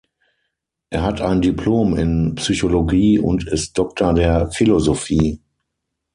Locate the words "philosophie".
4.49-5.43